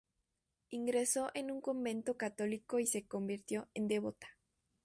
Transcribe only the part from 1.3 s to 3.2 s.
en un convento católico y se